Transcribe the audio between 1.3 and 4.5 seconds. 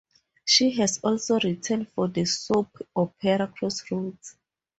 written for the soap opera "Crossroads".